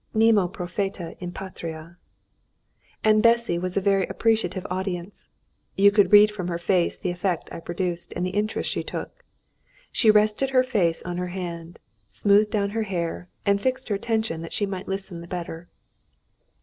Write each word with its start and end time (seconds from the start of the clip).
Nemo 0.15 0.47
profeta 0.47 1.15
in 1.19 1.31
patria. 1.31 1.95
And 3.03 3.21
Bessy 3.21 3.59
was 3.59 3.77
a 3.77 3.81
very 3.81 4.07
appreciative 4.07 4.65
audience. 4.67 5.29
You 5.75 5.91
could 5.91 6.11
read 6.11 6.31
from 6.31 6.47
her 6.47 6.57
face 6.57 6.97
the 6.97 7.11
effect 7.11 7.49
I 7.53 7.59
produced 7.59 8.11
and 8.15 8.25
the 8.25 8.31
interest 8.31 8.67
she 8.71 8.81
took. 8.81 9.23
She 9.91 10.09
rested 10.09 10.49
her 10.49 10.63
face 10.63 11.03
on 11.03 11.17
her 11.17 11.27
hand, 11.27 11.77
smoothed 12.09 12.49
down 12.49 12.71
her 12.71 12.81
hair, 12.89 13.29
and 13.45 13.61
fixed 13.61 13.89
her 13.89 13.95
attention 13.95 14.41
that 14.41 14.53
she 14.53 14.65
might 14.65 14.87
listen 14.87 15.21
the 15.21 15.27
better. 15.27 15.69